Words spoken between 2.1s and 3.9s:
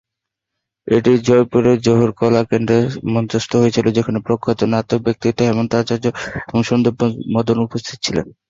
কলা কেন্দ্রে মঞ্চস্থ হয়েছিল;